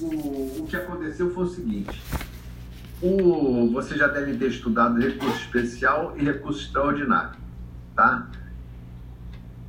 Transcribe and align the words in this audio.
o, 0.00 0.60
o 0.60 0.66
que 0.68 0.76
aconteceu 0.76 1.32
foi 1.32 1.44
o 1.44 1.48
seguinte. 1.48 2.02
O, 3.02 3.70
você 3.72 3.96
já 3.96 4.06
deve 4.06 4.36
ter 4.36 4.48
estudado 4.48 5.00
recurso 5.00 5.38
especial 5.38 6.14
e 6.16 6.24
recurso 6.24 6.60
extraordinário, 6.60 7.38
tá? 7.94 8.28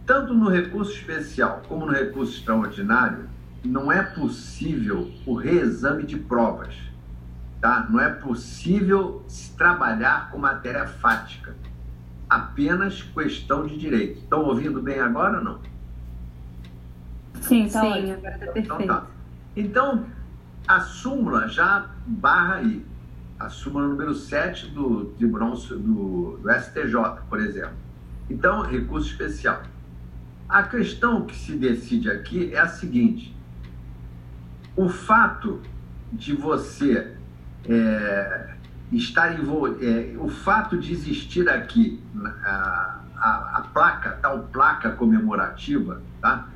Tanto 0.05 0.33
no 0.33 0.49
recurso 0.49 0.91
especial 0.91 1.61
como 1.67 1.85
no 1.85 1.93
recurso 1.93 2.37
extraordinário, 2.37 3.29
não 3.63 3.91
é 3.91 4.01
possível 4.01 5.09
o 5.25 5.33
reexame 5.33 6.03
de 6.03 6.17
provas, 6.17 6.75
tá? 7.61 7.87
Não 7.89 7.99
é 7.99 8.09
possível 8.09 9.23
se 9.27 9.55
trabalhar 9.55 10.29
com 10.31 10.37
matéria 10.37 10.85
fática, 10.87 11.55
apenas 12.29 13.01
questão 13.01 13.65
de 13.65 13.77
direito. 13.77 14.19
Estão 14.19 14.43
ouvindo 14.43 14.81
bem 14.81 14.99
agora 14.99 15.37
ou 15.37 15.43
não? 15.43 15.59
Sim, 17.41 17.69
tá 17.69 17.81
Sim, 17.81 18.11
agora 18.11 18.31
tá 18.31 18.37
perfeito. 18.39 18.59
Então, 18.59 18.87
tá. 18.87 19.05
então, 19.55 20.05
a 20.67 20.79
súmula 20.81 21.47
já 21.47 21.89
barra 22.05 22.55
aí. 22.55 22.85
A 23.39 23.49
súmula 23.49 23.87
número 23.87 24.13
7 24.13 24.67
do 24.67 25.05
Tribunal 25.17 25.55
do, 25.55 26.37
do 26.37 26.51
STJ, 26.51 27.23
por 27.27 27.39
exemplo. 27.39 27.75
Então, 28.29 28.61
recurso 28.61 29.09
especial. 29.09 29.63
A 30.47 30.63
questão 30.63 31.25
que 31.25 31.35
se 31.35 31.55
decide 31.55 32.09
aqui 32.09 32.53
é 32.53 32.59
a 32.59 32.67
seguinte: 32.67 33.35
o 34.75 34.87
fato 34.89 35.61
de 36.11 36.33
você 36.33 37.15
é, 37.65 38.53
estar 38.91 39.39
envolvido, 39.39 39.83
é, 39.83 40.15
o 40.17 40.29
fato 40.29 40.77
de 40.77 40.91
existir 40.91 41.49
aqui 41.49 42.01
a, 42.43 42.99
a, 43.17 43.57
a, 43.57 43.61
placa, 43.73 44.11
tal 44.21 44.39
placa 44.51 44.91
comemorativa, 44.91 46.01
tá? 46.21 46.47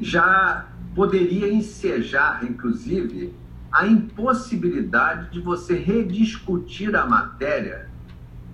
já 0.00 0.66
poderia 0.96 1.52
ensejar, 1.52 2.42
inclusive, 2.42 3.34
a 3.70 3.86
impossibilidade 3.86 5.30
de 5.30 5.40
você 5.40 5.76
rediscutir 5.76 6.96
a 6.96 7.04
matéria 7.04 7.90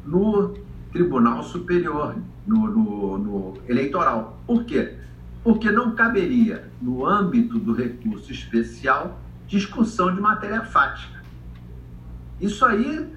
no 0.05 0.53
Tribunal 0.91 1.45
Superior, 1.45 2.17
no, 2.45 2.67
no, 2.67 3.19
no 3.19 3.55
eleitoral. 3.69 4.43
Por 4.45 4.65
quê? 4.65 4.99
Porque 5.45 5.71
não 5.71 5.95
caberia, 5.95 6.69
no 6.83 7.07
âmbito 7.07 7.61
do 7.61 7.73
recurso 7.73 8.33
especial, 8.33 9.21
discussão 9.47 10.13
de 10.13 10.21
matéria 10.21 10.65
fática. 10.65 11.23
Isso 12.41 12.65
aí 12.65 13.09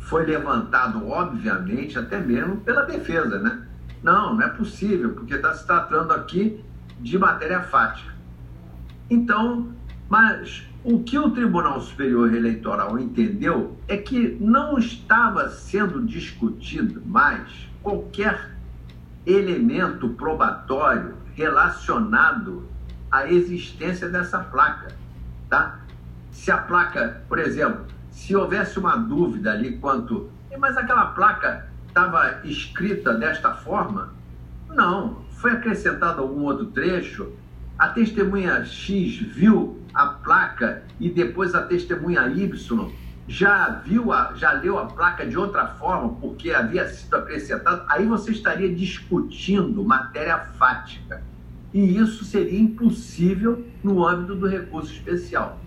foi 0.00 0.26
levantado, 0.26 1.08
obviamente, 1.08 1.98
até 1.98 2.20
mesmo 2.20 2.58
pela 2.58 2.82
defesa, 2.82 3.38
né? 3.38 3.66
Não, 4.02 4.34
não 4.34 4.42
é 4.42 4.48
possível, 4.48 5.14
porque 5.14 5.34
está 5.34 5.54
se 5.54 5.66
tratando 5.66 6.12
aqui 6.12 6.62
de 7.00 7.18
matéria 7.18 7.62
fática. 7.62 8.15
Então, 9.08 9.68
mas 10.08 10.66
o 10.82 11.02
que 11.02 11.18
o 11.18 11.30
Tribunal 11.30 11.80
Superior 11.80 12.32
Eleitoral 12.34 12.98
entendeu 12.98 13.76
é 13.88 13.96
que 13.96 14.36
não 14.40 14.78
estava 14.78 15.48
sendo 15.48 16.04
discutido 16.04 17.02
mais 17.04 17.68
qualquer 17.82 18.56
elemento 19.24 20.08
probatório 20.10 21.14
relacionado 21.34 22.68
à 23.10 23.30
existência 23.30 24.08
dessa 24.08 24.38
placa, 24.38 24.88
tá? 25.48 25.80
Se 26.30 26.50
a 26.50 26.58
placa, 26.58 27.22
por 27.28 27.38
exemplo, 27.38 27.86
se 28.10 28.34
houvesse 28.34 28.78
uma 28.78 28.96
dúvida 28.96 29.52
ali 29.52 29.78
quanto, 29.78 30.30
mas 30.58 30.76
aquela 30.76 31.06
placa 31.06 31.66
estava 31.86 32.40
escrita 32.44 33.14
desta 33.14 33.54
forma? 33.54 34.12
Não, 34.68 35.22
foi 35.32 35.52
acrescentado 35.52 36.22
algum 36.22 36.42
outro 36.42 36.66
trecho, 36.66 37.32
a 37.78 37.88
testemunha 37.88 38.64
X 38.64 39.16
viu 39.16 39.80
a 39.92 40.06
placa 40.06 40.82
e 40.98 41.10
depois 41.10 41.54
a 41.54 41.62
testemunha 41.62 42.26
Y 42.28 42.90
já 43.28 43.68
viu, 43.84 44.12
a, 44.12 44.34
já 44.36 44.52
leu 44.52 44.78
a 44.78 44.86
placa 44.86 45.26
de 45.26 45.36
outra 45.36 45.66
forma 45.66 46.14
porque 46.20 46.52
havia 46.52 46.88
sido 46.88 47.16
acrescentado, 47.16 47.82
aí 47.88 48.06
você 48.06 48.30
estaria 48.30 48.72
discutindo 48.72 49.84
matéria 49.84 50.38
fática. 50.58 51.22
E 51.74 51.98
isso 51.98 52.24
seria 52.24 52.58
impossível 52.58 53.66
no 53.82 54.06
âmbito 54.06 54.36
do 54.36 54.46
recurso 54.46 54.92
especial. 54.92 55.60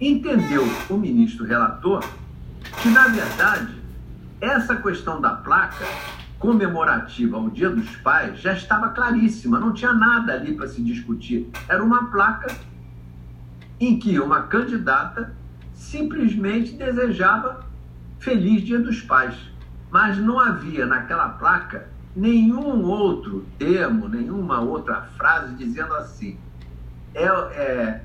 Entendeu 0.00 0.64
o 0.90 0.96
ministro 0.96 1.44
relator 1.44 2.04
que, 2.82 2.88
na 2.88 3.08
verdade, 3.08 3.74
essa 4.40 4.76
questão 4.76 5.20
da 5.20 5.30
placa 5.30 5.86
comemorativa 6.38 7.36
ao 7.36 7.50
Dia 7.50 7.70
dos 7.70 7.96
Pais 7.96 8.40
já 8.40 8.52
estava 8.52 8.90
claríssima, 8.90 9.58
não 9.58 9.72
tinha 9.72 9.92
nada 9.92 10.34
ali 10.34 10.54
para 10.54 10.68
se 10.68 10.82
discutir. 10.82 11.48
Era 11.68 11.82
uma 11.82 12.10
placa 12.10 12.54
em 13.80 13.98
que 13.98 14.18
uma 14.18 14.42
candidata 14.42 15.34
simplesmente 15.72 16.72
desejava 16.72 17.66
Feliz 18.18 18.62
Dia 18.62 18.78
dos 18.78 19.00
Pais. 19.00 19.34
Mas 19.90 20.18
não 20.18 20.38
havia 20.38 20.84
naquela 20.86 21.30
placa 21.30 21.88
nenhum 22.14 22.82
outro 22.82 23.46
termo, 23.58 24.08
nenhuma 24.08 24.60
outra 24.60 25.02
frase 25.16 25.54
dizendo 25.54 25.94
assim. 25.94 26.38
É, 27.14 27.24
é, 27.24 28.04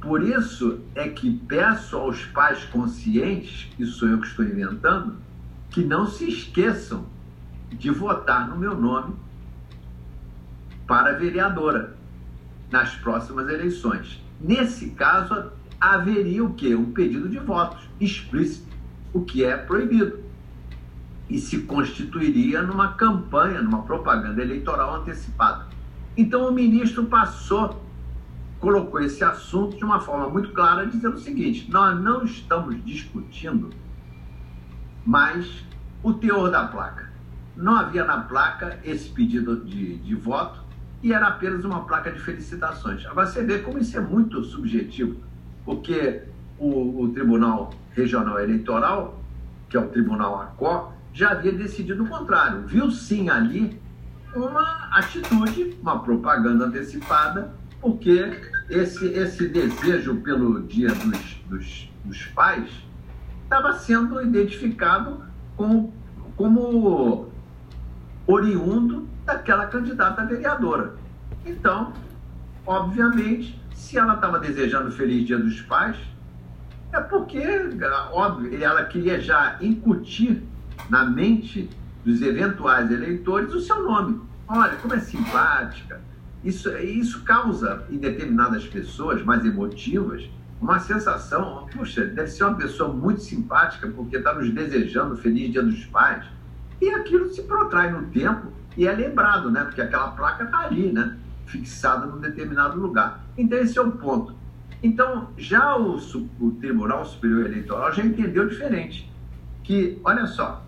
por 0.00 0.22
isso 0.22 0.80
é 0.94 1.08
que 1.08 1.30
peço 1.46 1.96
aos 1.96 2.24
pais 2.26 2.64
conscientes, 2.64 3.70
isso 3.78 3.98
sou 3.98 4.08
eu 4.08 4.20
que 4.20 4.26
estou 4.26 4.44
inventando, 4.44 5.16
que 5.70 5.84
não 5.84 6.06
se 6.06 6.28
esqueçam 6.28 7.06
de 7.70 7.90
votar 7.90 8.48
no 8.48 8.56
meu 8.56 8.76
nome 8.76 9.14
para 10.86 11.12
vereadora 11.12 11.96
nas 12.70 12.94
próximas 12.96 13.48
eleições. 13.48 14.22
Nesse 14.40 14.90
caso, 14.90 15.50
haveria 15.80 16.44
o 16.44 16.54
quê? 16.54 16.74
Um 16.74 16.92
pedido 16.92 17.28
de 17.28 17.38
votos 17.38 17.88
explícito, 18.00 18.74
o 19.12 19.22
que 19.22 19.44
é 19.44 19.56
proibido. 19.56 20.20
E 21.28 21.38
se 21.38 21.60
constituiria 21.60 22.62
numa 22.62 22.94
campanha, 22.94 23.60
numa 23.60 23.82
propaganda 23.82 24.40
eleitoral 24.42 24.96
antecipada. 24.96 25.66
Então 26.16 26.48
o 26.48 26.52
ministro 26.52 27.04
passou, 27.04 27.84
colocou 28.58 29.00
esse 29.00 29.22
assunto 29.22 29.76
de 29.76 29.84
uma 29.84 30.00
forma 30.00 30.28
muito 30.30 30.52
clara, 30.52 30.86
dizendo 30.86 31.16
o 31.16 31.20
seguinte: 31.20 31.70
nós 31.70 32.00
não 32.00 32.24
estamos 32.24 32.82
discutindo 32.82 33.70
mais 35.04 35.64
o 36.02 36.14
teor 36.14 36.50
da 36.50 36.66
placa 36.66 37.07
não 37.58 37.76
havia 37.76 38.04
na 38.04 38.20
placa 38.20 38.78
esse 38.84 39.08
pedido 39.08 39.56
de, 39.64 39.96
de 39.96 40.14
voto 40.14 40.60
e 41.02 41.12
era 41.12 41.26
apenas 41.26 41.64
uma 41.64 41.84
placa 41.84 42.10
de 42.10 42.20
felicitações. 42.20 43.04
Agora 43.06 43.26
você 43.26 43.42
vê 43.42 43.58
como 43.58 43.78
isso 43.78 43.96
é 43.96 44.00
muito 44.00 44.42
subjetivo, 44.44 45.20
porque 45.64 46.22
o, 46.56 47.02
o 47.02 47.08
Tribunal 47.12 47.70
Regional 47.92 48.38
Eleitoral, 48.38 49.20
que 49.68 49.76
é 49.76 49.80
o 49.80 49.88
Tribunal 49.88 50.40
ACO, 50.40 50.92
já 51.12 51.30
havia 51.30 51.52
decidido 51.52 52.04
o 52.04 52.08
contrário. 52.08 52.62
Viu 52.62 52.90
sim 52.92 53.28
ali 53.28 53.80
uma 54.34 54.88
atitude, 54.92 55.76
uma 55.82 55.98
propaganda 55.98 56.66
antecipada, 56.66 57.52
porque 57.80 58.40
esse, 58.70 59.06
esse 59.06 59.48
desejo 59.48 60.16
pelo 60.16 60.62
Dia 60.62 60.90
dos, 60.94 61.42
dos, 61.48 61.92
dos 62.04 62.26
Pais 62.26 62.70
estava 63.42 63.72
sendo 63.72 64.22
identificado 64.22 65.24
com, 65.56 65.92
como 66.36 67.27
oriundo 68.28 69.08
daquela 69.24 69.66
candidata 69.66 70.24
vereadora. 70.24 70.94
Então, 71.44 71.94
obviamente, 72.66 73.58
se 73.74 73.96
ela 73.96 74.14
estava 74.14 74.38
desejando 74.38 74.92
Feliz 74.92 75.26
Dia 75.26 75.38
dos 75.38 75.62
Pais, 75.62 75.96
é 76.92 77.00
porque, 77.00 77.42
óbvio, 78.12 78.62
ela 78.62 78.84
queria 78.84 79.18
já 79.20 79.56
incutir 79.60 80.42
na 80.90 81.04
mente 81.04 81.68
dos 82.04 82.20
eventuais 82.20 82.90
eleitores 82.90 83.52
o 83.54 83.60
seu 83.60 83.82
nome. 83.82 84.20
Olha, 84.46 84.76
como 84.76 84.94
é 84.94 85.00
simpática. 85.00 86.00
Isso, 86.44 86.70
isso 86.78 87.24
causa 87.24 87.84
em 87.90 87.96
determinadas 87.96 88.66
pessoas 88.66 89.22
mais 89.24 89.44
emotivas 89.44 90.28
uma 90.60 90.80
sensação, 90.80 91.68
puxa, 91.72 92.04
deve 92.04 92.28
ser 92.28 92.44
uma 92.44 92.56
pessoa 92.56 92.92
muito 92.92 93.20
simpática 93.20 93.86
porque 93.88 94.16
está 94.16 94.34
nos 94.34 94.50
desejando 94.50 95.16
Feliz 95.16 95.52
Dia 95.52 95.62
dos 95.62 95.84
Pais 95.86 96.24
e 96.80 96.90
aquilo 96.90 97.28
se 97.32 97.42
protrai 97.42 97.90
no 97.90 98.06
tempo 98.06 98.52
e 98.76 98.86
é 98.86 98.92
lembrado, 98.92 99.50
né? 99.50 99.64
Porque 99.64 99.80
aquela 99.80 100.12
placa 100.12 100.44
está 100.44 100.60
ali, 100.60 100.92
né? 100.92 101.18
Fixada 101.46 102.06
num 102.06 102.20
determinado 102.20 102.78
lugar. 102.78 103.24
Então, 103.36 103.58
esse 103.58 103.76
é 103.76 103.82
o 103.82 103.90
ponto. 103.90 104.34
Então, 104.82 105.30
já 105.36 105.76
o, 105.76 105.96
o 106.40 106.50
Tribunal 106.52 107.04
Superior 107.04 107.46
Eleitoral 107.46 107.92
já 107.92 108.04
entendeu 108.04 108.48
diferente. 108.48 109.12
Que, 109.64 110.00
olha 110.04 110.26
só, 110.26 110.64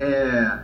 é, 0.00 0.60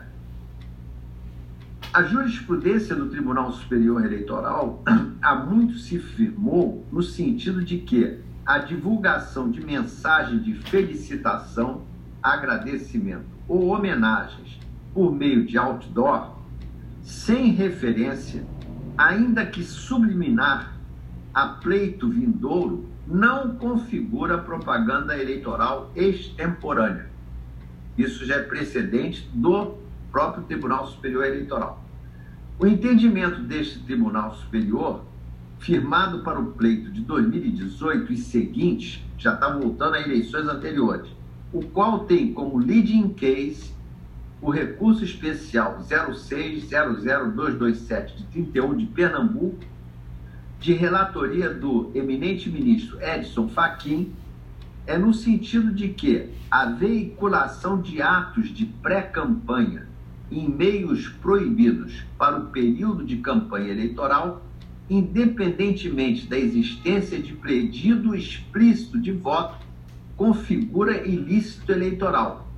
a 1.92 2.02
jurisprudência 2.02 2.96
do 2.96 3.10
Tribunal 3.10 3.52
Superior 3.52 4.02
Eleitoral 4.02 4.82
há 5.20 5.34
muito 5.34 5.76
se 5.78 5.98
firmou 5.98 6.86
no 6.90 7.02
sentido 7.02 7.62
de 7.62 7.78
que 7.78 8.18
a 8.46 8.58
divulgação 8.58 9.50
de 9.50 9.60
mensagem 9.60 10.38
de 10.38 10.54
felicitação, 10.54 11.82
agradecimento 12.22 13.37
ou 13.48 13.68
homenagens 13.68 14.58
por 14.92 15.12
meio 15.12 15.46
de 15.46 15.56
outdoor, 15.56 16.36
sem 17.02 17.52
referência, 17.52 18.44
ainda 18.96 19.46
que 19.46 19.62
subliminar, 19.62 20.76
a 21.32 21.46
pleito 21.48 22.08
vindouro 22.08 22.88
não 23.06 23.56
configura 23.56 24.36
propaganda 24.36 25.16
eleitoral 25.16 25.90
extemporânea. 25.96 27.08
Isso 27.96 28.26
já 28.26 28.36
é 28.36 28.42
precedente 28.42 29.28
do 29.32 29.76
próprio 30.12 30.44
Tribunal 30.44 30.86
Superior 30.86 31.24
Eleitoral. 31.24 31.84
O 32.58 32.66
entendimento 32.66 33.40
deste 33.40 33.78
Tribunal 33.80 34.34
Superior, 34.34 35.04
firmado 35.58 36.20
para 36.20 36.38
o 36.38 36.52
pleito 36.52 36.90
de 36.90 37.00
2018 37.00 38.12
e 38.12 38.16
seguintes, 38.16 39.02
já 39.16 39.34
está 39.34 39.48
voltando 39.48 39.94
a 39.94 40.00
eleições 40.00 40.46
anteriores, 40.46 41.08
o 41.52 41.62
qual 41.62 42.00
tem 42.00 42.32
como 42.32 42.58
leading 42.58 43.10
case 43.10 43.72
o 44.40 44.50
recurso 44.50 45.04
especial 45.04 45.84
0600227 45.88 48.16
de 48.16 48.24
31 48.24 48.76
de 48.76 48.86
Pernambuco, 48.86 49.64
de 50.60 50.72
relatoria 50.72 51.52
do 51.52 51.90
eminente 51.94 52.48
ministro 52.48 53.00
Edson 53.02 53.48
Fachin, 53.48 54.12
é 54.86 54.96
no 54.96 55.12
sentido 55.12 55.72
de 55.72 55.88
que 55.88 56.30
a 56.50 56.66
veiculação 56.66 57.80
de 57.80 58.00
atos 58.00 58.48
de 58.48 58.64
pré-campanha 58.64 59.86
em 60.30 60.48
meios 60.48 61.08
proibidos 61.08 62.04
para 62.16 62.38
o 62.38 62.46
período 62.46 63.04
de 63.04 63.16
campanha 63.18 63.70
eleitoral, 63.70 64.42
independentemente 64.88 66.26
da 66.26 66.38
existência 66.38 67.20
de 67.20 67.34
pedido 67.34 68.14
explícito 68.14 68.98
de 69.00 69.12
voto, 69.12 69.67
configura 70.18 71.06
ilícito 71.06 71.72
eleitoral 71.72 72.48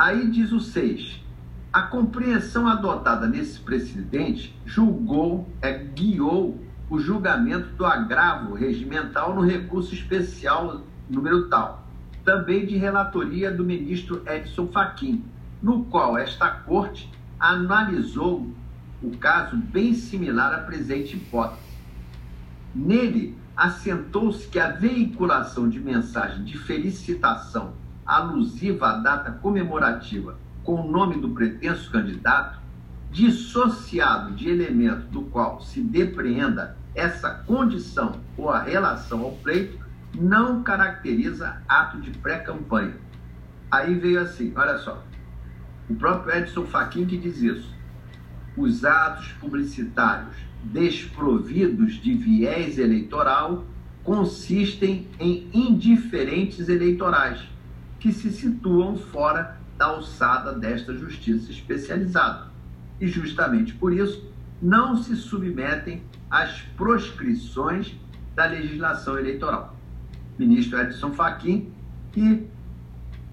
Aí 0.00 0.30
diz 0.30 0.50
o 0.50 0.60
6. 0.60 1.20
A 1.70 1.82
compreensão 1.82 2.66
adotada 2.66 3.26
nesse 3.26 3.60
precedente 3.60 4.58
julgou, 4.64 5.46
é, 5.60 5.74
guiou 5.76 6.58
o 6.88 6.98
julgamento 6.98 7.68
do 7.74 7.84
agravo 7.84 8.54
regimental 8.54 9.34
no 9.34 9.42
recurso 9.42 9.92
especial 9.92 10.80
número 11.06 11.50
tal, 11.50 11.86
também 12.24 12.64
de 12.64 12.78
relatoria 12.78 13.52
do 13.52 13.62
ministro 13.62 14.22
Edson 14.26 14.68
Fachin, 14.68 15.22
no 15.62 15.84
qual 15.84 16.16
esta 16.16 16.48
corte 16.48 17.12
analisou 17.38 18.50
o 19.02 19.10
caso 19.18 19.54
bem 19.54 19.92
similar 19.92 20.54
à 20.54 20.60
presente 20.60 21.14
hipótese. 21.14 21.69
Nele, 22.74 23.36
assentou-se 23.56 24.46
que 24.48 24.58
a 24.58 24.70
veiculação 24.70 25.68
de 25.68 25.80
mensagem 25.80 26.44
de 26.44 26.56
felicitação 26.56 27.74
alusiva 28.06 28.88
à 28.88 28.96
data 28.98 29.32
comemorativa 29.32 30.38
com 30.64 30.74
o 30.74 30.90
nome 30.90 31.20
do 31.20 31.30
pretenso 31.30 31.90
candidato, 31.90 32.58
dissociado 33.10 34.32
de 34.34 34.48
elemento 34.48 35.06
do 35.08 35.22
qual 35.22 35.60
se 35.60 35.80
depreenda 35.80 36.76
essa 36.94 37.30
condição 37.30 38.20
ou 38.36 38.50
a 38.50 38.62
relação 38.62 39.22
ao 39.22 39.32
pleito, 39.32 39.78
não 40.14 40.62
caracteriza 40.62 41.62
ato 41.68 42.00
de 42.00 42.10
pré-campanha. 42.10 42.96
Aí 43.70 43.94
veio 43.94 44.20
assim, 44.20 44.52
olha 44.56 44.78
só, 44.78 45.02
o 45.88 45.94
próprio 45.94 46.36
Edson 46.36 46.66
Fachin 46.66 47.06
que 47.06 47.16
diz 47.16 47.40
isso. 47.40 47.79
Os 48.60 48.84
atos 48.84 49.32
publicitários 49.40 50.36
desprovidos 50.62 51.94
de 51.94 52.12
viés 52.12 52.78
eleitoral 52.78 53.64
consistem 54.04 55.08
em 55.18 55.48
indiferentes 55.54 56.68
eleitorais 56.68 57.40
que 57.98 58.12
se 58.12 58.30
situam 58.30 58.98
fora 58.98 59.58
da 59.78 59.86
alçada 59.86 60.52
desta 60.52 60.94
justiça 60.94 61.50
especializada. 61.50 62.48
E 63.00 63.06
justamente 63.06 63.72
por 63.72 63.94
isso 63.94 64.30
não 64.60 64.94
se 64.94 65.16
submetem 65.16 66.02
às 66.30 66.60
proscrições 66.76 67.96
da 68.36 68.44
legislação 68.44 69.18
eleitoral. 69.18 69.74
Ministro 70.38 70.78
Edson 70.78 71.12
Fachin, 71.12 71.72
e 72.14 72.46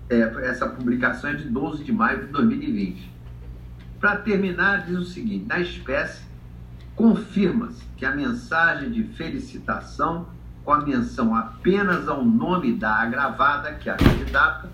é, 0.09 0.19
essa 0.45 0.69
publicação 0.69 1.31
é 1.31 1.33
de 1.33 1.49
12 1.49 1.83
de 1.83 1.91
maio 1.91 2.27
de 2.27 2.31
2020. 2.31 3.16
Para 4.07 4.19
terminar, 4.19 4.85
diz 4.85 4.97
o 4.97 5.03
seguinte: 5.03 5.47
na 5.49 5.59
espécie, 5.59 6.23
confirma-se 6.95 7.83
que 7.97 8.05
a 8.05 8.15
mensagem 8.15 8.89
de 8.89 9.03
felicitação 9.03 10.27
com 10.63 10.71
a 10.71 10.79
menção 10.79 11.35
apenas 11.35 12.07
ao 12.07 12.23
nome 12.23 12.71
da 12.71 13.01
agravada, 13.01 13.73
que 13.73 13.89
é 13.89 13.91
a 13.91 13.97
candidata, 13.97 14.69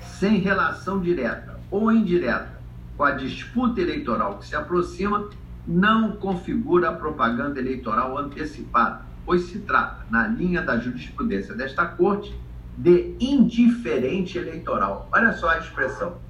sem 0.00 0.40
relação 0.40 0.98
direta 0.98 1.60
ou 1.70 1.92
indireta 1.92 2.50
com 2.96 3.04
a 3.04 3.12
disputa 3.12 3.80
eleitoral 3.80 4.38
que 4.38 4.48
se 4.48 4.56
aproxima, 4.56 5.30
não 5.64 6.16
configura 6.16 6.88
a 6.88 6.92
propaganda 6.92 7.60
eleitoral 7.60 8.18
antecipada, 8.18 9.02
pois 9.24 9.42
se 9.42 9.60
trata, 9.60 10.04
na 10.10 10.26
linha 10.26 10.62
da 10.62 10.80
jurisprudência 10.80 11.54
desta 11.54 11.86
Corte, 11.86 12.36
de 12.76 13.14
indiferente 13.20 14.36
eleitoral. 14.36 15.08
Olha 15.12 15.32
só 15.34 15.48
a 15.48 15.58
expressão. 15.58 16.26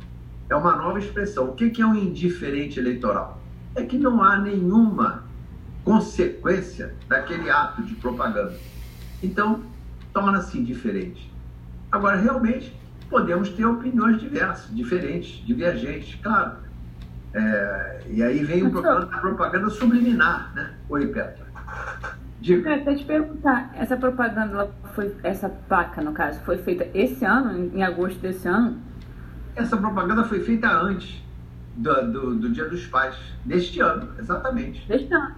É 0.50 0.54
uma 0.54 0.76
nova 0.76 0.98
expressão. 0.98 1.50
O 1.50 1.54
que 1.54 1.80
é 1.80 1.86
um 1.86 1.94
indiferente 1.94 2.78
eleitoral? 2.78 3.40
É 3.74 3.82
que 3.82 3.98
não 3.98 4.22
há 4.22 4.38
nenhuma 4.38 5.24
consequência 5.84 6.94
daquele 7.08 7.50
ato 7.50 7.82
de 7.82 7.94
propaganda. 7.94 8.54
Então, 9.22 9.62
torna-se 10.12 10.62
diferente. 10.62 11.32
Agora, 11.90 12.16
realmente, 12.16 12.74
podemos 13.08 13.48
ter 13.50 13.64
opiniões 13.64 14.20
diversas, 14.20 14.74
diferentes, 14.74 15.44
divergentes, 15.46 16.18
claro. 16.22 16.58
É, 17.34 18.00
e 18.08 18.22
aí 18.22 18.42
vem 18.42 18.66
o 18.66 18.70
problema 18.70 19.06
da 19.06 19.18
propaganda 19.18 19.68
subliminar, 19.70 20.52
né? 20.54 20.74
Oi, 20.88 21.06
Petra. 21.08 21.46
Diga. 22.40 22.76
Eu 22.76 22.96
te 22.96 23.04
perguntar, 23.04 23.70
essa 23.74 23.96
propaganda, 23.96 24.70
foi, 24.94 25.14
essa 25.22 25.48
placa, 25.48 26.00
no 26.00 26.12
caso, 26.12 26.40
foi 26.40 26.58
feita 26.58 26.86
esse 26.94 27.24
ano, 27.24 27.70
em 27.74 27.82
agosto 27.82 28.18
desse 28.20 28.46
ano? 28.48 28.78
Essa 29.58 29.76
propaganda 29.76 30.22
foi 30.22 30.38
feita 30.38 30.70
antes 30.70 31.20
do, 31.76 32.12
do, 32.12 32.34
do, 32.36 32.50
Dia 32.50 32.68
dos 32.68 32.86
Pais, 32.86 33.16
deste 33.44 33.80
ano, 33.80 34.08
exatamente. 34.16 34.86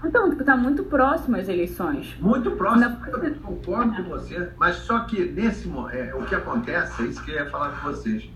Então, 0.04 0.30
está 0.30 0.52
tipo, 0.52 0.56
muito 0.58 0.84
próximo 0.84 1.36
às 1.36 1.48
eleições. 1.48 2.14
Muito 2.20 2.50
próximo, 2.50 2.80
Na... 2.80 3.26
eu 3.26 3.34
concordo 3.36 3.94
com 3.96 4.10
você, 4.10 4.50
mas 4.58 4.76
só 4.76 5.00
que 5.00 5.24
nesse 5.24 5.70
é, 5.92 6.14
o 6.14 6.22
que 6.26 6.34
acontece, 6.34 7.02
é 7.02 7.06
isso 7.06 7.24
que 7.24 7.30
eu 7.30 7.36
ia 7.36 7.50
falar 7.50 7.70
com 7.70 7.90
vocês, 7.90 8.30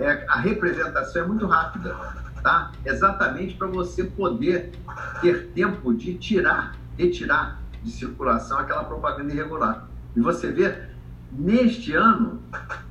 é, 0.00 0.26
a 0.28 0.40
representação 0.40 1.22
é 1.22 1.26
muito 1.26 1.46
rápida, 1.46 1.94
tá? 2.42 2.72
Exatamente 2.84 3.54
para 3.54 3.68
você 3.68 4.02
poder 4.02 4.72
ter 5.20 5.46
tempo 5.54 5.94
de 5.94 6.14
tirar, 6.14 6.74
retirar 6.98 7.60
de 7.84 7.92
circulação 7.92 8.58
aquela 8.58 8.82
propaganda 8.82 9.32
irregular. 9.32 9.88
E 10.16 10.20
você 10.20 10.50
vê 10.50 10.89
Neste 11.32 11.94
ano, 11.94 12.42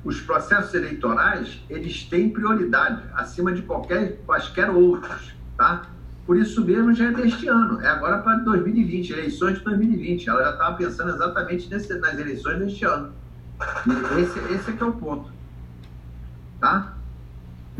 os 0.02 0.20
processos 0.20 0.72
eleitorais 0.72 1.62
eles 1.68 2.04
têm 2.04 2.30
prioridade 2.30 3.02
acima 3.14 3.52
de 3.52 3.62
qualquer 3.62 4.18
quaisquer 4.24 4.70
outros, 4.70 5.34
tá? 5.56 5.82
Por 6.26 6.36
isso 6.36 6.64
mesmo 6.64 6.94
já 6.94 7.06
é 7.08 7.12
deste 7.12 7.48
ano, 7.48 7.80
é 7.80 7.88
agora 7.88 8.18
para 8.18 8.36
2020, 8.36 9.10
eleições 9.10 9.58
de 9.58 9.64
2020. 9.64 10.28
Ela 10.28 10.44
já 10.44 10.50
estava 10.52 10.76
pensando 10.76 11.10
exatamente 11.10 11.68
nesse, 11.68 11.92
nas 11.98 12.18
eleições 12.18 12.58
deste 12.60 12.84
ano. 12.84 13.12
E 13.86 14.20
esse, 14.20 14.38
esse 14.54 14.70
é 14.70 14.72
que 14.74 14.82
é 14.82 14.86
o 14.86 14.92
ponto, 14.92 15.30
tá? 16.60 16.94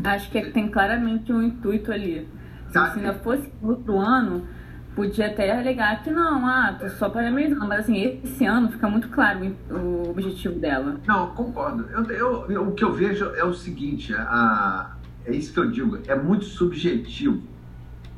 Acho 0.03 0.29
que 0.29 0.41
tem 0.51 0.69
claramente 0.69 1.31
um 1.31 1.41
intuito 1.41 1.91
ali. 1.91 2.27
Se 2.67 2.73
tá. 2.73 2.93
ainda 2.93 3.13
fosse 3.15 3.51
outro 3.61 3.99
ano, 3.99 4.47
podia 4.95 5.27
até 5.27 5.51
alegar 5.57 6.03
que 6.03 6.11
não, 6.11 6.45
ah, 6.45 6.75
tô 6.79 6.89
só 6.89 7.09
parabenizando, 7.09 7.67
mas 7.67 7.81
assim, 7.81 8.19
esse 8.23 8.45
ano 8.45 8.71
fica 8.71 8.89
muito 8.89 9.09
claro 9.09 9.55
o 9.69 10.09
objetivo 10.09 10.59
dela. 10.59 10.99
Não, 11.07 11.27
concordo. 11.35 11.87
Eu, 11.89 12.03
eu, 12.11 12.51
eu, 12.51 12.67
o 12.67 12.73
que 12.73 12.83
eu 12.83 12.93
vejo 12.93 13.25
é 13.35 13.43
o 13.43 13.53
seguinte, 13.53 14.13
a, 14.13 14.95
é 15.25 15.33
isso 15.33 15.53
que 15.53 15.59
eu 15.59 15.71
digo, 15.71 15.99
é 16.07 16.15
muito 16.15 16.45
subjetivo. 16.45 17.41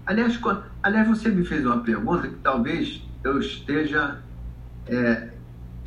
Aliás, 0.06 0.36
quando, 0.38 0.64
aliás, 0.82 1.08
você 1.08 1.30
me 1.30 1.46
fez 1.46 1.66
uma 1.66 1.80
pergunta 1.80 2.28
que 2.28 2.36
talvez 2.36 3.02
eu 3.24 3.40
esteja. 3.40 4.20
É, 4.88 5.30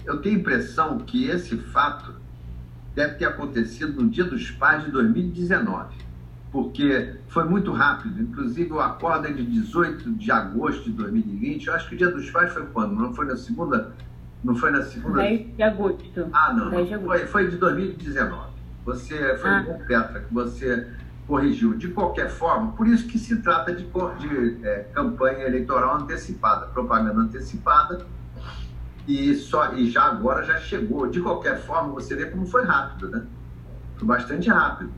eu 0.06 0.22
tenho 0.22 0.36
a 0.36 0.38
impressão 0.38 0.98
que 0.98 1.28
esse 1.28 1.56
fato 1.56 2.14
deve 2.94 3.16
ter 3.16 3.26
acontecido 3.26 4.00
no 4.00 4.08
Dia 4.08 4.24
dos 4.24 4.50
Pais 4.52 4.84
de 4.84 4.90
2019 4.90 6.05
porque 6.56 7.16
foi 7.28 7.44
muito 7.44 7.70
rápido. 7.70 8.18
Inclusive, 8.18 8.72
o 8.72 8.80
acordo 8.80 9.26
é 9.26 9.30
de 9.30 9.44
18 9.44 10.12
de 10.12 10.32
agosto 10.32 10.84
de 10.84 10.92
2020. 10.92 11.66
Eu 11.66 11.74
acho 11.74 11.86
que 11.86 11.94
o 11.94 11.98
Dia 11.98 12.10
dos 12.10 12.30
Pais 12.30 12.50
foi 12.50 12.64
quando? 12.72 12.94
Não 12.94 13.12
foi 13.12 13.26
na 13.26 13.36
segunda? 13.36 13.92
Não 14.42 14.56
foi 14.56 14.70
na 14.70 14.80
segunda? 14.80 15.18
10 15.18 15.54
de 15.54 15.62
agosto. 15.62 16.02
Ah, 16.32 16.54
não. 16.54 16.82
de 16.82 16.98
foi, 16.98 17.26
foi 17.26 17.50
de 17.50 17.56
2019. 17.58 18.52
Você 18.86 19.36
foi 19.36 19.50
ah. 19.50 19.64
bom, 19.66 19.78
Petra, 19.86 20.20
que 20.20 20.32
você 20.32 20.88
corrigiu. 21.26 21.74
De 21.74 21.88
qualquer 21.88 22.30
forma, 22.30 22.72
por 22.72 22.88
isso 22.88 23.06
que 23.06 23.18
se 23.18 23.36
trata 23.42 23.74
de, 23.74 23.84
de 23.84 24.66
é, 24.66 24.88
campanha 24.94 25.44
eleitoral 25.44 25.96
antecipada, 25.96 26.68
propaganda 26.68 27.20
antecipada. 27.20 28.06
E, 29.06 29.34
só, 29.34 29.74
e 29.74 29.90
já 29.90 30.04
agora 30.04 30.42
já 30.42 30.56
chegou. 30.56 31.06
De 31.06 31.20
qualquer 31.20 31.60
forma, 31.60 31.92
você 31.92 32.16
vê 32.16 32.24
como 32.24 32.46
foi 32.46 32.64
rápido, 32.64 33.10
né? 33.10 33.26
Foi 33.98 34.08
bastante 34.08 34.48
rápido 34.48 34.90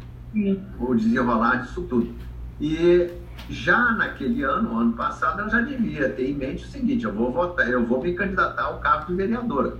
o 0.78 0.94
desenrolar 0.94 1.62
disso 1.62 1.82
tudo. 1.82 2.14
E 2.60 3.10
já 3.48 3.92
naquele 3.92 4.42
ano, 4.42 4.78
ano 4.78 4.92
passado, 4.92 5.40
ela 5.40 5.50
já 5.50 5.60
devia 5.60 6.08
ter 6.10 6.30
em 6.30 6.34
mente 6.34 6.64
o 6.64 6.68
seguinte: 6.68 7.04
eu 7.04 7.12
vou 7.12 7.32
votar, 7.32 7.68
eu 7.68 7.84
vou 7.84 8.02
me 8.02 8.14
candidatar 8.14 8.62
ao 8.62 8.78
cargo 8.80 9.06
de 9.06 9.14
vereadora. 9.14 9.76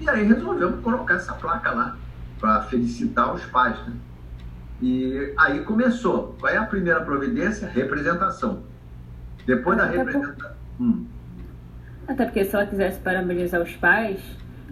E 0.00 0.08
aí 0.08 0.24
resolvemos 0.24 0.80
colocar 0.80 1.14
essa 1.14 1.32
placa 1.34 1.70
lá 1.70 1.96
para 2.38 2.62
felicitar 2.62 3.34
os 3.34 3.44
pais. 3.46 3.78
Né? 3.86 3.94
E 4.82 5.32
aí 5.38 5.60
começou. 5.60 6.36
Qual 6.38 6.52
é 6.52 6.56
a 6.56 6.64
primeira 6.64 7.00
providência? 7.00 7.66
Representação. 7.68 8.62
Depois 9.46 9.78
da 9.78 9.86
representação. 9.86 10.50
Hum. 10.78 11.06
Até 12.06 12.24
porque 12.24 12.44
se 12.44 12.54
ela 12.54 12.66
quisesse 12.66 13.00
parabenizar 13.00 13.60
os 13.60 13.74
pais, 13.76 14.20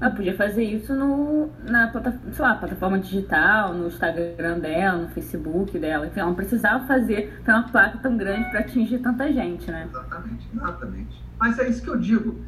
ela 0.04 0.14
podia 0.14 0.36
fazer 0.36 0.64
isso 0.64 0.94
no, 0.94 1.48
na 1.66 1.86
plataforma, 1.86 2.34
lá, 2.38 2.54
plataforma 2.56 2.98
digital, 2.98 3.72
no 3.72 3.86
Instagram 3.86 4.58
dela, 4.58 4.98
no 4.98 5.08
Facebook 5.08 5.78
dela. 5.78 6.06
Então, 6.06 6.20
ela 6.20 6.28
não 6.28 6.36
precisava 6.36 6.86
fazer 6.86 7.40
uma 7.48 7.62
placa 7.62 7.98
tão 8.02 8.14
grande 8.14 8.50
para 8.50 8.60
atingir 8.60 8.98
tanta 8.98 9.32
gente, 9.32 9.70
né? 9.70 9.88
Exatamente, 9.88 10.46
exatamente. 10.54 11.24
Mas 11.38 11.58
é 11.58 11.70
isso 11.70 11.82
que 11.82 11.88
eu 11.88 11.96
digo. 11.96 12.38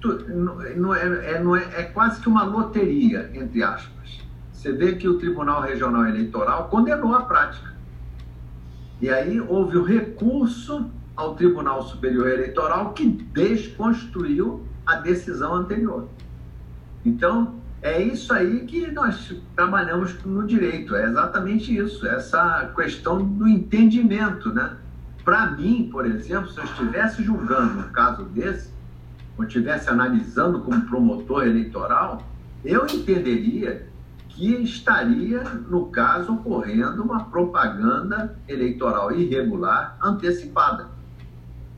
Tu, 0.00 0.08
não 0.30 0.94
é, 0.94 1.32
é, 1.32 1.40
não 1.40 1.54
é, 1.54 1.62
é 1.76 1.82
quase 1.82 2.22
que 2.22 2.28
uma 2.28 2.44
loteria, 2.44 3.30
entre 3.34 3.62
aspas. 3.62 4.24
Você 4.50 4.72
vê 4.72 4.94
que 4.94 5.06
o 5.06 5.18
Tribunal 5.18 5.60
Regional 5.60 6.06
Eleitoral 6.06 6.68
condenou 6.68 7.14
a 7.14 7.22
prática. 7.26 7.74
E 8.98 9.10
aí 9.10 9.38
houve 9.42 9.76
o 9.76 9.84
recurso 9.84 10.90
ao 11.14 11.34
Tribunal 11.34 11.82
Superior 11.82 12.28
Eleitoral 12.28 12.94
que 12.94 13.06
desconstruiu 13.06 14.66
a 14.86 14.96
decisão 14.96 15.54
anterior. 15.54 16.08
Então, 17.06 17.54
é 17.80 18.02
isso 18.02 18.32
aí 18.32 18.66
que 18.66 18.90
nós 18.90 19.32
trabalhamos 19.54 20.20
no 20.24 20.44
direito, 20.44 20.96
é 20.96 21.04
exatamente 21.04 21.74
isso, 21.74 22.06
essa 22.06 22.72
questão 22.74 23.24
do 23.24 23.46
entendimento, 23.46 24.52
né? 24.52 24.76
Para 25.24 25.52
mim, 25.52 25.88
por 25.90 26.04
exemplo, 26.04 26.50
se 26.50 26.58
eu 26.58 26.64
estivesse 26.64 27.22
julgando 27.22 27.78
um 27.78 27.90
caso 27.92 28.24
desse, 28.24 28.70
ou 29.38 29.44
estivesse 29.44 29.88
analisando 29.88 30.60
como 30.60 30.82
promotor 30.82 31.46
eleitoral, 31.46 32.22
eu 32.64 32.84
entenderia 32.86 33.86
que 34.28 34.52
estaria, 34.62 35.44
no 35.68 35.86
caso, 35.86 36.34
ocorrendo 36.34 37.02
uma 37.02 37.24
propaganda 37.24 38.36
eleitoral 38.48 39.12
irregular 39.12 39.96
antecipada 40.02 40.96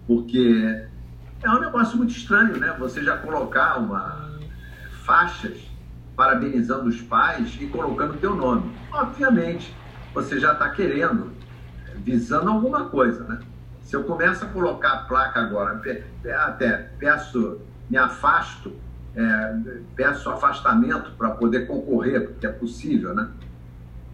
porque 0.08 0.88
é 1.42 1.50
um 1.50 1.60
negócio 1.60 1.98
muito 1.98 2.10
estranho, 2.10 2.56
né? 2.56 2.74
Você 2.78 3.04
já 3.04 3.18
colocar 3.18 3.78
uma 3.78 4.17
faixas 5.08 5.56
parabenizando 6.14 6.86
os 6.86 7.00
pais 7.00 7.56
e 7.58 7.66
colocando 7.66 8.14
o 8.14 8.16
teu 8.18 8.36
nome. 8.36 8.70
Obviamente, 8.92 9.74
você 10.12 10.38
já 10.38 10.52
está 10.52 10.68
querendo, 10.68 11.32
visando 11.96 12.50
alguma 12.50 12.90
coisa, 12.90 13.24
né? 13.24 13.40
Se 13.80 13.96
eu 13.96 14.04
começo 14.04 14.44
a 14.44 14.48
colocar 14.48 14.92
a 14.92 14.96
placa 15.04 15.40
agora, 15.40 15.80
até 16.44 16.74
peço, 16.98 17.58
me 17.88 17.96
afasto, 17.96 18.70
é, 19.16 19.56
peço 19.96 20.28
afastamento 20.28 21.12
para 21.12 21.30
poder 21.30 21.66
concorrer, 21.66 22.28
porque 22.28 22.46
é 22.46 22.52
possível, 22.52 23.14
né? 23.14 23.30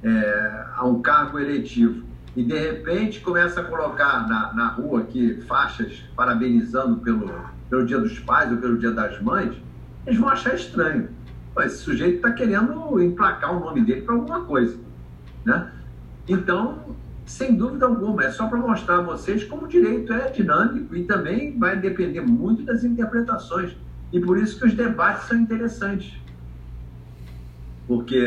É, 0.01 0.65
a 0.77 0.87
um 0.87 1.03
cargo 1.03 1.41
eletivo 1.41 2.05
e 2.37 2.43
de 2.45 2.57
repente 2.57 3.21
começa 3.21 3.63
a 3.63 3.65
colocar 3.65 4.29
na, 4.29 4.53
na 4.53 4.69
rua 4.69 5.01
aqui 5.01 5.41
faixas 5.49 6.05
parabenizando 6.15 6.99
pelo, 6.99 7.33
pelo 7.69 7.87
Dia 7.87 7.99
dos 7.99 8.19
Pais 8.21 8.53
ou 8.53 8.59
pelo 8.59 8.79
Dia 8.79 8.91
das 8.91 9.21
Mães, 9.23 9.57
eles 10.07 10.19
vão 10.19 10.29
achar 10.29 10.55
estranho. 10.55 11.09
Esse 11.59 11.79
sujeito 11.79 12.17
está 12.17 12.33
querendo 12.33 13.01
emplacar 13.01 13.57
o 13.57 13.61
nome 13.61 13.83
dele 13.83 14.03
para 14.03 14.15
alguma 14.15 14.45
coisa. 14.45 14.77
Né? 15.45 15.71
Então, 16.29 16.97
sem 17.25 17.55
dúvida 17.55 17.87
alguma, 17.87 18.25
é 18.25 18.31
só 18.31 18.49
para 18.49 18.59
mostrar 18.59 18.99
a 18.99 19.03
vocês 19.03 19.45
como 19.45 19.67
o 19.67 19.69
direito 19.69 20.13
é 20.13 20.31
dinâmico 20.31 20.97
e 20.97 21.05
também 21.05 21.57
vai 21.59 21.79
depender 21.79 22.21
muito 22.21 22.65
das 22.65 22.83
interpretações. 22.83 23.77
E 24.13 24.21
por 24.21 24.39
isso 24.39 24.59
que 24.59 24.67
os 24.67 24.75
debates 24.75 25.29
são 25.29 25.39
interessantes 25.39 26.25
porque 27.87 28.27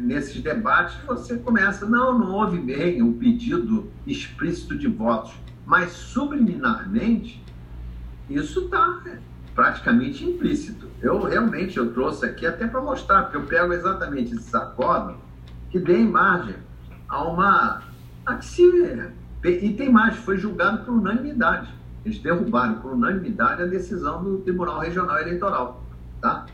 nesses 0.00 0.42
debates 0.42 0.96
você 1.06 1.36
começa, 1.36 1.86
não, 1.86 2.18
não 2.18 2.32
houve 2.32 2.58
bem 2.58 3.02
um 3.02 3.12
pedido 3.12 3.90
explícito 4.06 4.76
de 4.76 4.88
votos, 4.88 5.34
mas 5.66 5.92
subliminarmente 5.92 7.42
isso 8.28 8.60
está 8.60 9.02
praticamente 9.54 10.24
implícito. 10.24 10.88
Eu 11.00 11.22
realmente 11.22 11.76
eu 11.76 11.92
trouxe 11.92 12.26
aqui 12.26 12.46
até 12.46 12.66
para 12.66 12.80
mostrar, 12.80 13.22
porque 13.22 13.36
eu 13.36 13.46
pego 13.46 13.72
exatamente 13.72 14.34
esses 14.34 14.54
acordos 14.54 15.16
que 15.70 15.78
deem 15.78 16.08
margem 16.08 16.56
a 17.08 17.22
uma 17.24 17.82
a 18.26 18.36
que 18.36 18.44
se, 18.44 18.62
e 19.44 19.74
tem 19.74 19.90
mais, 19.90 20.16
foi 20.16 20.38
julgado 20.38 20.84
por 20.84 20.94
unanimidade. 20.94 21.68
Eles 22.04 22.18
derrubaram 22.18 22.76
por 22.76 22.92
unanimidade 22.92 23.62
a 23.62 23.66
decisão 23.66 24.22
do 24.22 24.38
Tribunal 24.38 24.80
Regional 24.80 25.18
Eleitoral, 25.20 25.84
tá? 26.20 26.46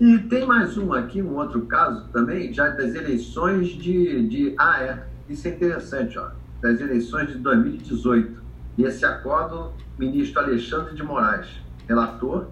E 0.00 0.18
tem 0.18 0.46
mais 0.46 0.76
um 0.76 0.92
aqui, 0.92 1.22
um 1.22 1.36
outro 1.36 1.62
caso 1.62 2.08
também, 2.08 2.52
já 2.52 2.68
das 2.68 2.94
eleições 2.94 3.68
de. 3.68 4.28
de 4.28 4.54
ah, 4.58 4.82
é, 4.82 5.06
isso 5.28 5.48
é 5.48 5.50
interessante, 5.52 6.18
ó, 6.18 6.28
das 6.60 6.80
eleições 6.80 7.28
de 7.28 7.38
2018. 7.38 8.42
E 8.76 8.84
esse 8.84 9.04
acordo, 9.06 9.72
ministro 9.98 10.42
Alexandre 10.42 10.94
de 10.94 11.02
Moraes, 11.02 11.48
relator, 11.88 12.48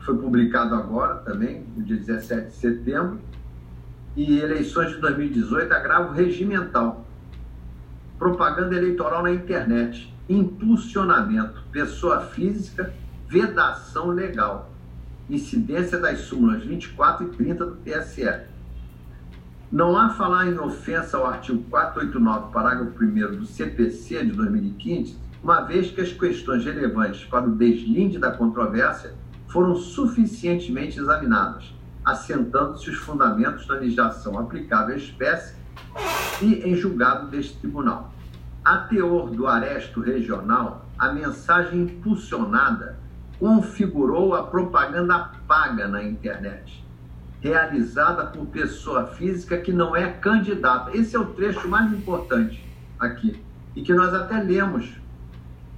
foi 0.00 0.16
publicado 0.16 0.74
agora 0.74 1.16
também, 1.16 1.64
no 1.76 1.82
dia 1.82 1.96
17 1.96 2.48
de 2.48 2.54
setembro. 2.54 3.20
E 4.16 4.38
eleições 4.38 4.90
de 4.90 5.00
2018, 5.00 5.72
agravo 5.72 6.12
regimental. 6.12 7.06
Propaganda 8.18 8.76
eleitoral 8.76 9.22
na 9.22 9.32
internet, 9.32 10.12
impulsionamento, 10.28 11.62
pessoa 11.70 12.20
física, 12.20 12.92
vedação 13.28 14.08
legal 14.08 14.70
incidência 15.30 15.98
das 15.98 16.20
súmulas 16.20 16.62
24 16.64 17.26
e 17.26 17.30
30 17.30 17.66
do 17.66 17.76
TSE. 17.76 18.40
Não 19.70 19.96
há 19.96 20.10
falar 20.10 20.48
em 20.48 20.58
ofensa 20.58 21.16
ao 21.16 21.26
artigo 21.26 21.62
489, 21.70 22.52
parágrafo 22.52 22.92
1 23.02 23.36
do 23.36 23.46
CPC 23.46 24.24
de 24.26 24.32
2015, 24.32 25.16
uma 25.42 25.62
vez 25.62 25.90
que 25.90 26.00
as 26.00 26.12
questões 26.12 26.64
relevantes 26.64 27.24
para 27.24 27.46
o 27.46 27.54
deslinde 27.54 28.18
da 28.18 28.30
controvérsia 28.30 29.14
foram 29.48 29.74
suficientemente 29.74 30.98
examinadas, 30.98 31.74
assentando-se 32.04 32.90
os 32.90 32.98
fundamentos 32.98 33.66
da 33.66 33.74
legislação 33.74 34.38
aplicável 34.38 34.94
à 34.94 34.98
espécie 34.98 35.54
e 36.42 36.54
em 36.68 36.74
julgado 36.76 37.28
deste 37.28 37.56
tribunal. 37.58 38.12
A 38.64 38.78
teor 38.78 39.30
do 39.30 39.46
aresto 39.46 40.00
regional, 40.00 40.86
a 40.98 41.12
mensagem 41.12 41.80
impulsionada 41.80 42.98
configurou 43.38 44.34
a 44.34 44.42
propaganda 44.42 45.30
paga 45.48 45.88
na 45.88 46.02
internet, 46.04 46.84
realizada 47.40 48.26
por 48.26 48.44
pessoa 48.46 49.06
física 49.06 49.56
que 49.56 49.72
não 49.72 49.96
é 49.96 50.12
candidata. 50.12 50.94
Esse 50.94 51.16
é 51.16 51.18
o 51.18 51.24
trecho 51.24 51.66
mais 51.66 51.90
importante 51.90 52.62
aqui 52.98 53.42
e 53.74 53.80
que 53.80 53.94
nós 53.94 54.12
até 54.12 54.42
lemos 54.42 55.00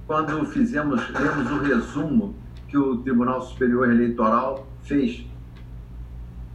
quando 0.05 0.45
fizemos 0.45 1.01
lemos 1.09 1.51
o 1.51 1.59
resumo 1.59 2.35
que 2.67 2.77
o 2.77 2.97
Tribunal 2.97 3.41
Superior 3.41 3.89
Eleitoral 3.89 4.67
fez. 4.83 5.25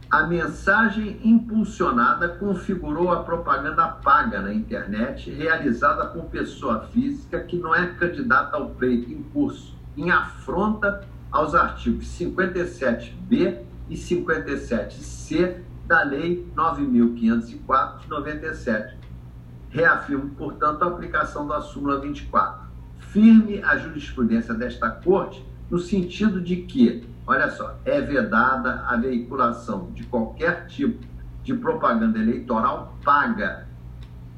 A 0.09 0.25
mensagem 0.25 1.19
impulsionada 1.23 2.27
configurou 2.27 3.11
a 3.11 3.23
propaganda 3.23 3.87
paga 3.87 4.41
na 4.41 4.51
internet, 4.51 5.29
realizada 5.29 6.07
por 6.07 6.25
pessoa 6.25 6.87
física 6.87 7.39
que 7.41 7.57
não 7.57 7.75
é 7.75 7.87
candidata 7.93 8.57
ao 8.57 8.71
pleito 8.71 9.11
em 9.11 9.21
curso 9.21 9.77
em 9.95 10.09
afronta 10.09 11.07
aos 11.31 11.53
artigos 11.53 12.05
57b 12.17 13.59
e 13.89 13.95
57c 13.95 15.61
da 15.85 16.03
Lei 16.03 16.47
9.504 16.55 17.99
de 17.99 18.09
97. 18.09 18.97
Reafirmo, 19.69 20.29
portanto, 20.31 20.83
a 20.83 20.87
aplicação 20.87 21.47
da 21.47 21.61
súmula 21.61 21.99
24. 21.99 22.68
Firme 23.11 23.61
a 23.63 23.75
jurisprudência 23.75 24.53
desta 24.53 24.89
Corte 24.89 25.43
no 25.69 25.79
sentido 25.79 26.39
de 26.39 26.57
que, 26.57 27.03
olha 27.25 27.49
só, 27.49 27.79
é 27.83 27.99
vedada 27.99 28.83
a 28.87 28.95
veiculação 28.97 29.91
de 29.93 30.03
qualquer 30.03 30.67
tipo 30.67 31.03
de 31.43 31.55
propaganda 31.55 32.19
eleitoral 32.19 32.99
paga 33.03 33.67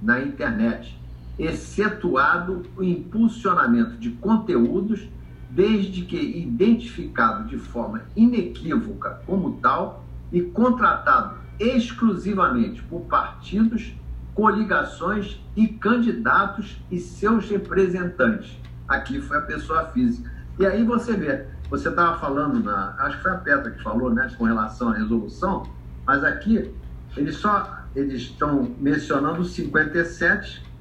na 0.01 0.21
internet, 0.21 0.97
excetuado 1.37 2.63
o 2.77 2.83
impulsionamento 2.83 3.97
de 3.97 4.11
conteúdos 4.11 5.09
desde 5.49 6.03
que 6.03 6.17
identificado 6.17 7.49
de 7.49 7.57
forma 7.57 8.03
inequívoca 8.15 9.21
como 9.25 9.57
tal 9.57 10.05
e 10.31 10.41
contratado 10.41 11.39
exclusivamente 11.59 12.81
por 12.83 13.01
partidos, 13.01 13.93
coligações 14.33 15.39
e 15.55 15.67
candidatos 15.67 16.81
e 16.89 16.99
seus 16.99 17.49
representantes. 17.49 18.57
Aqui 18.87 19.21
foi 19.21 19.37
a 19.37 19.41
pessoa 19.41 19.85
física. 19.87 20.31
E 20.59 20.65
aí 20.65 20.83
você 20.83 21.13
vê, 21.13 21.45
você 21.69 21.89
estava 21.89 22.19
falando, 22.19 22.63
na, 22.63 22.95
acho 22.99 23.17
que 23.17 23.23
foi 23.23 23.31
a 23.31 23.37
Petra 23.37 23.71
que 23.71 23.81
falou, 23.81 24.13
né, 24.13 24.29
com 24.37 24.45
relação 24.45 24.89
à 24.89 24.93
resolução, 24.95 25.63
mas 26.05 26.23
aqui 26.23 26.73
eles 27.15 27.35
só 27.35 27.79
eles 27.95 28.21
estão 28.21 28.73
mencionando 28.79 29.43
57 29.43 30.71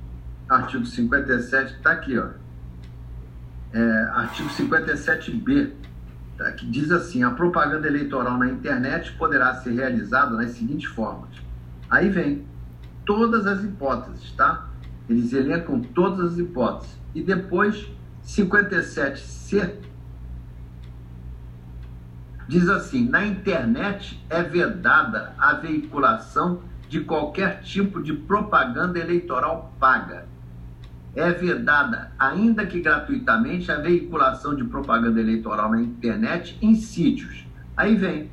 artigo 0.51 0.85
57, 0.85 1.75
está 1.75 1.93
aqui, 1.93 2.19
ó. 2.19 2.29
É, 3.73 4.03
artigo 4.15 4.49
57b, 4.49 5.71
tá, 6.37 6.51
que 6.53 6.67
diz 6.67 6.91
assim: 6.91 7.23
a 7.23 7.31
propaganda 7.31 7.87
eleitoral 7.87 8.37
na 8.37 8.49
internet 8.49 9.13
poderá 9.13 9.55
ser 9.55 9.71
realizada 9.71 10.37
nas 10.37 10.51
seguintes 10.51 10.91
formas. 10.91 11.31
Aí 11.89 12.09
vem 12.09 12.45
todas 13.05 13.47
as 13.47 13.65
hipóteses, 13.65 14.31
tá? 14.33 14.69
Eles 15.09 15.33
elencam 15.33 15.81
todas 15.81 16.33
as 16.33 16.39
hipóteses. 16.39 16.97
E 17.15 17.23
depois, 17.23 17.89
57c 18.25 19.91
diz 22.51 22.69
assim: 22.69 23.09
na 23.09 23.25
internet 23.25 24.23
é 24.29 24.43
vedada 24.43 25.35
a 25.39 25.55
veiculação 25.55 26.61
de 26.89 27.01
qualquer 27.01 27.63
tipo 27.63 28.03
de 28.03 28.13
propaganda 28.13 28.99
eleitoral 28.99 29.73
paga. 29.79 30.27
É 31.15 31.31
vedada, 31.33 32.13
ainda 32.19 32.67
que 32.67 32.81
gratuitamente, 32.81 33.71
a 33.71 33.77
veiculação 33.77 34.55
de 34.55 34.65
propaganda 34.65 35.21
eleitoral 35.21 35.71
na 35.71 35.81
internet 35.81 36.59
em 36.61 36.75
sítios. 36.75 37.47
Aí 37.77 37.97
vem 37.97 38.31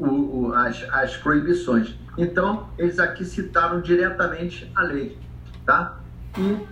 o, 0.00 0.46
o, 0.46 0.54
as, 0.54 0.82
as 0.90 1.16
proibições. 1.16 1.94
Então, 2.16 2.68
eles 2.78 2.98
aqui 2.98 3.24
citaram 3.24 3.80
diretamente 3.80 4.70
a 4.74 4.82
lei. 4.82 5.18
Tá? 5.64 5.98
E 6.38 6.66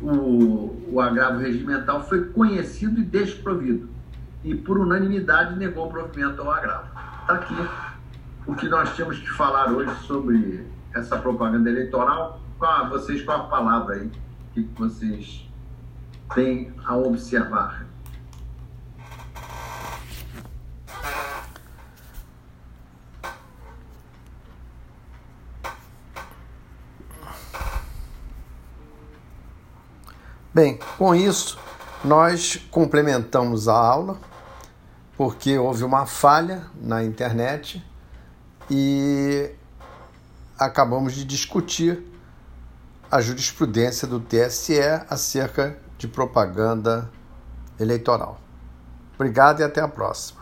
o, 0.00 0.92
o 0.92 1.00
agravo 1.00 1.38
regimental 1.38 2.06
foi 2.06 2.26
conhecido 2.26 3.00
e 3.00 3.04
desprovido. 3.04 3.88
E, 4.44 4.54
por 4.54 4.78
unanimidade, 4.78 5.58
negou 5.58 5.86
o 5.86 5.90
provimento 5.90 6.42
ao 6.42 6.50
agravo. 6.50 6.88
Está 7.22 7.34
aqui 7.34 7.54
o 8.46 8.54
que 8.54 8.68
nós 8.68 8.94
temos 8.96 9.18
que 9.18 9.30
falar 9.30 9.70
hoje 9.72 9.94
sobre 10.06 10.66
essa 10.94 11.18
propaganda 11.18 11.68
eleitoral. 11.68 12.40
Qual, 12.58 12.88
vocês, 12.88 13.22
qual 13.22 13.42
a 13.42 13.44
palavra 13.44 13.96
aí 13.96 14.10
que 14.52 14.68
vocês 14.76 15.48
têm 16.34 16.72
a 16.84 16.96
observar? 16.96 17.89
Bem, 30.52 30.80
com 30.98 31.14
isso, 31.14 31.56
nós 32.04 32.56
complementamos 32.72 33.68
a 33.68 33.76
aula, 33.76 34.18
porque 35.16 35.56
houve 35.56 35.84
uma 35.84 36.06
falha 36.06 36.66
na 36.74 37.04
internet 37.04 37.80
e 38.68 39.48
acabamos 40.58 41.12
de 41.12 41.24
discutir 41.24 42.04
a 43.08 43.20
jurisprudência 43.20 44.08
do 44.08 44.18
TSE 44.18 44.80
acerca 45.08 45.78
de 45.96 46.08
propaganda 46.08 47.08
eleitoral. 47.78 48.40
Obrigado 49.14 49.60
e 49.60 49.62
até 49.62 49.80
a 49.80 49.86
próxima. 49.86 50.39